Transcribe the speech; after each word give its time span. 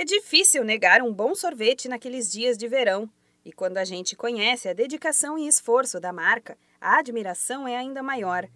É 0.00 0.04
difícil 0.04 0.62
negar 0.62 1.02
um 1.02 1.12
bom 1.12 1.34
sorvete 1.34 1.88
naqueles 1.88 2.30
dias 2.30 2.56
de 2.56 2.68
verão. 2.68 3.10
E 3.44 3.52
quando 3.52 3.78
a 3.78 3.84
gente 3.84 4.14
conhece 4.14 4.68
a 4.68 4.72
dedicação 4.72 5.36
e 5.36 5.48
esforço 5.48 5.98
da 5.98 6.12
marca, 6.12 6.56
a 6.80 7.00
admiração 7.00 7.66
é 7.66 7.76
ainda 7.76 8.00
maior. 8.00 8.48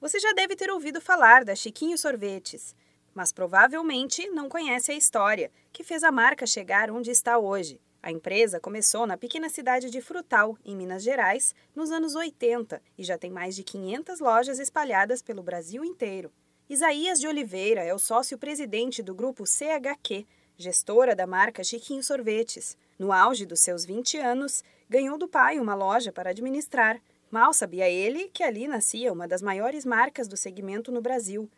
Você 0.00 0.18
já 0.18 0.32
deve 0.32 0.56
ter 0.56 0.68
ouvido 0.68 1.00
falar 1.00 1.44
da 1.44 1.54
Chiquinho 1.54 1.96
Sorvetes, 1.96 2.74
mas 3.14 3.30
provavelmente 3.30 4.28
não 4.30 4.48
conhece 4.48 4.90
a 4.90 4.96
história 4.96 5.52
que 5.72 5.84
fez 5.84 6.02
a 6.02 6.10
marca 6.10 6.44
chegar 6.44 6.90
onde 6.90 7.12
está 7.12 7.38
hoje. 7.38 7.80
A 8.02 8.10
empresa 8.10 8.58
começou 8.58 9.06
na 9.06 9.16
pequena 9.16 9.48
cidade 9.48 9.90
de 9.90 10.00
Frutal, 10.00 10.58
em 10.64 10.74
Minas 10.74 11.04
Gerais, 11.04 11.54
nos 11.72 11.92
anos 11.92 12.16
80 12.16 12.82
e 12.98 13.04
já 13.04 13.16
tem 13.16 13.30
mais 13.30 13.54
de 13.54 13.62
500 13.62 14.18
lojas 14.18 14.58
espalhadas 14.58 15.22
pelo 15.22 15.40
Brasil 15.40 15.84
inteiro. 15.84 16.32
Isaías 16.68 17.20
de 17.20 17.28
Oliveira 17.28 17.84
é 17.84 17.94
o 17.94 17.98
sócio-presidente 17.98 19.04
do 19.04 19.14
grupo 19.14 19.44
CHQ, 19.46 20.26
gestora 20.60 21.16
da 21.16 21.26
marca 21.26 21.64
Chiquinho 21.64 22.02
Sorvetes. 22.02 22.76
No 22.98 23.12
auge 23.12 23.46
dos 23.46 23.60
seus 23.60 23.84
20 23.84 24.18
anos, 24.18 24.62
ganhou 24.88 25.16
do 25.16 25.26
pai 25.26 25.58
uma 25.58 25.74
loja 25.74 26.12
para 26.12 26.30
administrar. 26.30 27.00
Mal 27.30 27.52
sabia 27.54 27.88
ele 27.88 28.28
que 28.28 28.42
ali 28.42 28.68
nascia 28.68 29.12
uma 29.12 29.26
das 29.26 29.40
maiores 29.40 29.86
marcas 29.86 30.28
do 30.28 30.36
segmento 30.36 30.92
no 30.92 31.00
Brasil. 31.00 31.48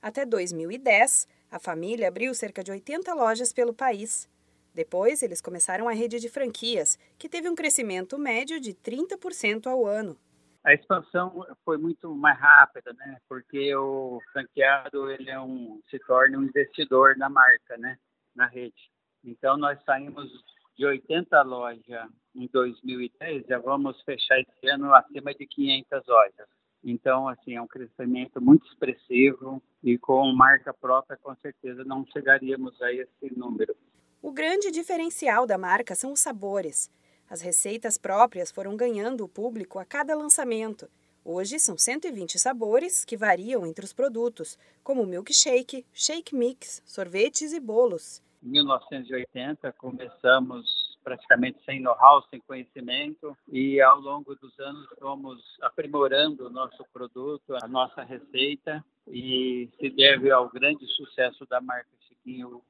Até 0.00 0.24
2010, 0.24 1.26
a 1.50 1.58
família 1.58 2.06
abriu 2.06 2.32
cerca 2.32 2.62
de 2.62 2.70
80 2.70 3.12
lojas 3.14 3.52
pelo 3.52 3.74
país. 3.74 4.28
Depois, 4.72 5.22
eles 5.22 5.40
começaram 5.40 5.88
a 5.88 5.92
rede 5.92 6.20
de 6.20 6.28
franquias, 6.28 6.98
que 7.18 7.28
teve 7.28 7.48
um 7.48 7.54
crescimento 7.54 8.18
médio 8.18 8.60
de 8.60 8.72
30% 8.74 9.66
ao 9.66 9.86
ano. 9.86 10.16
A 10.64 10.72
expansão 10.72 11.44
foi 11.64 11.76
muito 11.76 12.14
mais 12.14 12.38
rápida, 12.38 12.92
né? 12.94 13.18
Porque 13.28 13.74
o 13.76 14.20
franqueado 14.32 15.10
ele 15.10 15.30
é 15.30 15.40
um 15.40 15.80
se 15.90 15.98
torna 16.00 16.38
um 16.38 16.44
investidor 16.44 17.16
na 17.16 17.28
marca, 17.28 17.76
né? 17.76 17.98
Na 18.34 18.46
rede. 18.46 18.90
Então, 19.24 19.56
nós 19.56 19.78
saímos 19.84 20.30
de 20.76 20.84
80 20.84 21.42
lojas 21.42 22.08
em 22.34 22.48
2010, 22.48 23.46
já 23.46 23.58
vamos 23.58 24.00
fechar 24.02 24.40
esse 24.40 24.68
ano 24.68 24.92
acima 24.94 25.32
de 25.32 25.46
500 25.46 26.06
lojas. 26.06 26.48
Então, 26.82 27.28
assim, 27.28 27.54
é 27.54 27.62
um 27.62 27.66
crescimento 27.66 28.40
muito 28.40 28.66
expressivo 28.66 29.62
e 29.82 29.96
com 29.96 30.30
marca 30.32 30.74
própria, 30.74 31.16
com 31.16 31.34
certeza, 31.36 31.82
não 31.84 32.04
chegaríamos 32.12 32.80
a 32.82 32.92
esse 32.92 33.34
número. 33.34 33.74
O 34.20 34.32
grande 34.32 34.70
diferencial 34.70 35.46
da 35.46 35.56
marca 35.56 35.94
são 35.94 36.12
os 36.12 36.20
sabores. 36.20 36.90
As 37.28 37.40
receitas 37.40 37.96
próprias 37.96 38.50
foram 38.50 38.76
ganhando 38.76 39.24
o 39.24 39.28
público 39.28 39.78
a 39.78 39.84
cada 39.84 40.14
lançamento. 40.14 40.88
Hoje 41.26 41.58
são 41.58 41.78
120 41.78 42.38
sabores 42.38 43.02
que 43.02 43.16
variam 43.16 43.66
entre 43.66 43.82
os 43.82 43.94
produtos, 43.94 44.58
como 44.82 45.06
milkshake, 45.06 45.86
shake 45.90 46.34
mix, 46.34 46.82
sorvetes 46.84 47.54
e 47.54 47.60
bolos. 47.60 48.22
Em 48.42 48.50
1980 48.50 49.72
começamos 49.72 50.98
praticamente 51.02 51.58
sem 51.64 51.80
know-how, 51.80 52.22
sem 52.28 52.40
conhecimento 52.40 53.34
e 53.50 53.80
ao 53.80 53.98
longo 54.00 54.34
dos 54.34 54.58
anos 54.60 54.86
fomos 55.00 55.40
aprimorando 55.62 56.46
o 56.46 56.50
nosso 56.50 56.84
produto, 56.92 57.56
a 57.62 57.68
nossa 57.68 58.02
receita 58.02 58.84
e 59.08 59.70
se 59.80 59.88
deve 59.88 60.30
ao 60.30 60.50
grande 60.50 60.86
sucesso 60.88 61.46
da 61.46 61.58
marca 61.58 61.88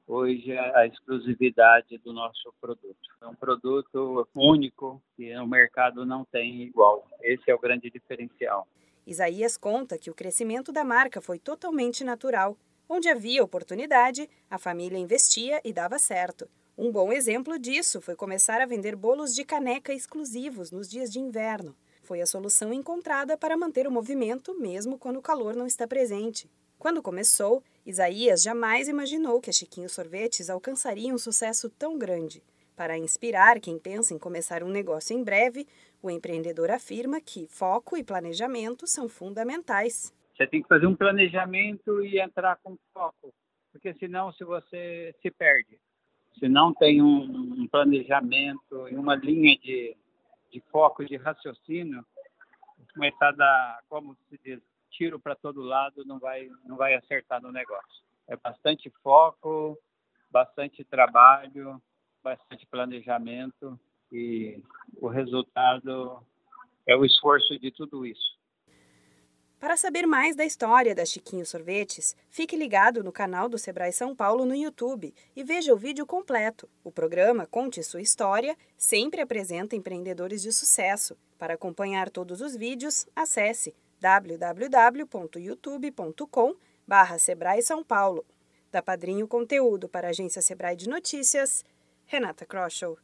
Hoje 0.07 0.57
a 0.57 0.85
exclusividade 0.85 1.97
do 1.99 2.13
nosso 2.13 2.53
produto. 2.59 2.97
É 3.21 3.27
um 3.27 3.35
produto 3.35 4.27
único 4.35 5.01
que 5.15 5.35
o 5.37 5.47
mercado 5.47 6.05
não 6.05 6.25
tem 6.25 6.61
igual. 6.61 7.07
Esse 7.21 7.49
é 7.49 7.55
o 7.55 7.59
grande 7.59 7.89
diferencial. 7.89 8.67
Isaías 9.07 9.55
conta 9.55 9.97
que 9.97 10.09
o 10.09 10.15
crescimento 10.15 10.71
da 10.71 10.83
marca 10.83 11.21
foi 11.21 11.39
totalmente 11.39 12.03
natural 12.03 12.57
Onde 12.87 13.09
havia 13.09 13.43
oportunidade, 13.43 14.29
a 14.47 14.59
família 14.59 14.99
investia 14.99 15.59
e 15.63 15.73
dava 15.73 15.97
certo. 15.97 16.47
Um 16.77 16.91
bom 16.91 17.11
exemplo 17.11 17.57
disso 17.57 17.99
foi 17.99 18.15
começar 18.15 18.61
a 18.61 18.65
vender 18.65 18.95
bolos 18.95 19.33
de 19.33 19.43
caneca 19.43 19.91
exclusivos 19.91 20.69
nos 20.69 20.87
dias 20.87 21.11
de 21.11 21.19
inverno. 21.19 21.75
Foi 22.03 22.21
a 22.21 22.27
solução 22.27 22.71
encontrada 22.71 23.35
para 23.35 23.57
manter 23.57 23.87
o 23.87 23.91
movimento 23.91 24.53
mesmo 24.59 24.99
quando 24.99 25.17
o 25.17 25.21
calor 25.21 25.55
não 25.55 25.65
está 25.65 25.87
presente. 25.87 26.47
Quando 26.77 27.01
começou, 27.01 27.63
Isaías 27.85 28.41
jamais 28.41 28.87
imaginou 28.87 29.39
que 29.39 29.51
a 29.51 29.53
Chiquinho 29.53 29.87
Sorvetes 29.87 30.49
alcançaria 30.49 31.13
um 31.13 31.19
sucesso 31.19 31.69
tão 31.69 31.99
grande. 31.99 32.41
Para 32.75 32.97
inspirar 32.97 33.59
quem 33.59 33.77
pensa 33.77 34.11
em 34.11 34.17
começar 34.17 34.63
um 34.63 34.69
negócio 34.69 35.15
em 35.15 35.23
breve, 35.23 35.67
o 36.01 36.09
empreendedor 36.09 36.71
afirma 36.71 37.21
que 37.21 37.45
foco 37.45 37.95
e 37.95 38.03
planejamento 38.03 38.87
são 38.87 39.07
fundamentais. 39.07 40.11
Você 40.35 40.47
tem 40.47 40.63
que 40.63 40.67
fazer 40.67 40.87
um 40.87 40.95
planejamento 40.95 42.03
e 42.03 42.19
entrar 42.19 42.57
com 42.63 42.75
foco, 42.91 43.31
porque 43.71 43.93
senão 43.93 44.33
se 44.33 44.43
você 44.43 45.13
se 45.21 45.29
perde. 45.29 45.79
Se 46.39 46.49
não 46.49 46.73
tem 46.73 47.03
um, 47.03 47.61
um 47.61 47.67
planejamento 47.67 48.89
e 48.89 48.95
uma 48.95 49.15
linha 49.15 49.55
de, 49.59 49.95
de 50.51 50.59
foco, 50.71 51.05
de 51.05 51.17
raciocínio, 51.17 52.03
começar 52.95 53.29
a 53.29 53.31
dar, 53.31 53.79
como 53.87 54.17
se 54.27 54.39
diz, 54.43 54.59
tiro 54.97 55.19
para 55.19 55.35
todo 55.35 55.61
lado, 55.61 56.03
não 56.05 56.19
vai, 56.19 56.49
não 56.65 56.75
vai 56.75 56.95
acertar 56.95 57.41
no 57.41 57.51
negócio. 57.51 58.03
É 58.27 58.35
bastante 58.35 58.91
foco, 59.03 59.77
bastante 60.31 60.83
trabalho, 60.83 61.81
bastante 62.23 62.65
planejamento 62.65 63.79
e 64.11 64.61
o 64.97 65.07
resultado 65.07 66.23
é 66.87 66.95
o 66.95 67.05
esforço 67.05 67.57
de 67.59 67.71
tudo 67.71 68.05
isso. 68.05 68.35
Para 69.59 69.77
saber 69.77 70.05
mais 70.05 70.35
da 70.35 70.45
história 70.45 70.93
da 70.93 71.05
Chiquinho 71.05 71.45
Sorvetes, 71.45 72.15
fique 72.29 72.55
ligado 72.55 73.03
no 73.03 73.11
canal 73.11 73.49
do 73.49 73.57
Sebrae 73.57 73.91
São 73.91 74.15
Paulo 74.15 74.45
no 74.45 74.53
YouTube 74.53 75.13
e 75.35 75.43
veja 75.43 75.73
o 75.73 75.77
vídeo 75.77 76.05
completo. 76.05 76.69
O 76.83 76.91
programa 76.91 77.47
Conte 77.47 77.81
Sua 77.81 78.01
História 78.01 78.55
sempre 78.77 79.21
apresenta 79.21 79.75
empreendedores 79.75 80.41
de 80.41 80.51
sucesso. 80.51 81.17
Para 81.39 81.55
acompanhar 81.55 82.09
todos 82.09 82.41
os 82.41 82.55
vídeos, 82.55 83.07
acesse 83.15 83.73
www.youtube.com 84.05 86.55
barra 86.85 87.17
Sebrae 87.17 87.63
São 87.63 87.83
Paulo. 87.83 88.23
Da 88.71 88.83
Padrinho 88.83 89.27
Conteúdo 89.27 89.89
para 89.89 90.05
a 90.07 90.11
Agência 90.11 90.43
Sebrae 90.43 90.75
de 90.75 90.87
Notícias, 90.87 91.65
Renata 92.05 92.45
Kroschel. 92.45 92.99